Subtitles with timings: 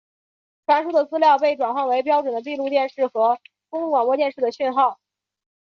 [0.65, 4.99] 传输的资料被转换成标准的闭路电视和公共广播电视的讯号。